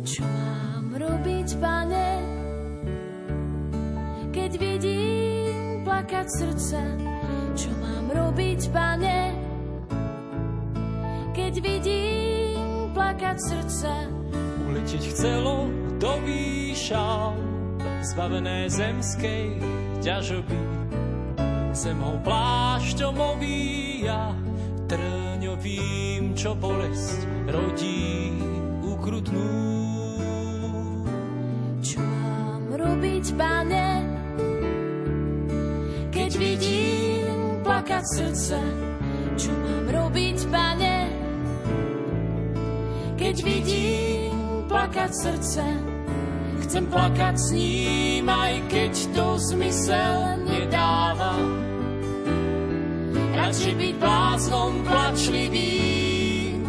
Čo 0.05 0.29
mám 0.29 0.52
plakať 6.03 6.29
srdce? 6.35 6.79
Čo 7.55 7.71
mám 7.79 8.11
robiť, 8.11 8.75
pane, 8.75 9.39
keď 11.31 11.55
vidím 11.63 12.91
plakať 12.91 13.39
srdce? 13.39 13.91
Uletiť 14.67 15.03
chcelo 15.15 15.71
do 16.03 16.19
výšav, 16.27 17.39
zbavené 18.03 18.67
zemskej 18.67 19.63
ťažoby. 20.03 20.59
Zem 21.71 22.03
ho 22.03 22.19
plášťom 22.27 23.15
ovíja, 23.39 24.35
trňovým, 24.91 26.35
čo 26.35 26.59
bolesť 26.59 27.47
rodí 27.47 28.35
ukrutnú. 28.83 29.55
Čo 31.79 32.03
mám 32.03 32.75
robiť, 32.75 33.25
pane, 33.39 34.12
plakať 37.83 38.07
srdce? 38.15 38.59
Čo 39.35 39.51
mám 39.59 39.91
robiť, 39.91 40.39
pane, 40.55 41.11
keď 43.19 43.37
vidím 43.43 44.71
plakať 44.71 45.11
srdce? 45.11 45.67
Chcem 46.63 46.87
plakať 46.87 47.35
s 47.35 47.51
ním, 47.51 48.31
aj 48.31 48.55
keď 48.71 48.93
to 49.19 49.35
zmysel 49.51 50.47
nedáva. 50.47 51.35
Radšej 53.35 53.75
byť 53.75 53.95
bláznom 53.99 54.87
plačlivým, 54.87 56.63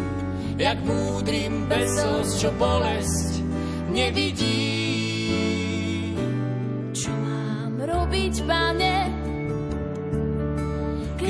jak 0.58 0.82
múdrym 0.82 1.70
bezos, 1.70 2.42
čo 2.42 2.50
bolesť 2.58 3.38
nevidí. 3.94 4.66
Čo 6.90 7.14
mám 7.14 7.78
robiť, 7.78 8.34
pane, 8.50 8.93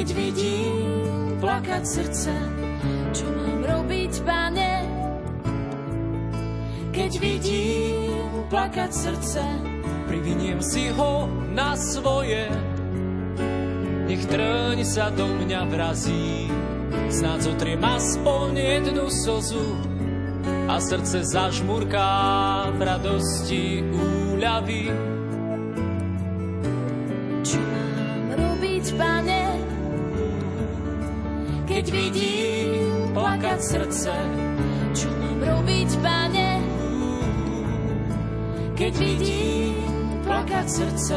keď 0.04 0.20
vidím 0.20 1.40
plakať 1.40 1.82
srdce? 1.88 2.32
Čo 3.16 3.24
mám 3.24 3.64
robiť, 3.64 4.12
pane, 4.20 4.72
keď 6.92 7.12
vidím 7.24 8.28
plakať 8.52 8.90
srdce. 8.92 9.40
Priviniem 10.04 10.60
si 10.60 10.92
ho 10.92 11.24
na 11.56 11.72
svoje, 11.72 12.52
nech 14.04 14.28
trň 14.28 14.84
sa 14.84 15.08
do 15.08 15.24
mňa 15.24 15.72
vrazí. 15.72 16.52
Snáď 17.08 17.56
zotriem 17.56 17.80
aspoň 17.80 18.60
jednu 18.60 19.08
sozu 19.08 19.72
a 20.68 20.84
srdce 20.84 21.24
zažmurká 21.24 22.12
v 22.76 22.80
radosti 22.84 23.80
úľavy. 23.88 24.92
Čo 27.40 27.56
mám 27.56 28.24
robiť, 28.36 28.84
pane, 29.00 29.33
keď 31.84 32.00
vidím 32.00 33.12
plakať 33.12 33.60
srdce? 33.60 34.12
Čo 34.96 35.08
mám 35.20 35.36
robiť, 35.36 35.90
pane, 36.00 36.50
keď 38.72 38.92
vidím 38.96 39.76
plakať 40.24 40.64
srdce. 40.64 41.16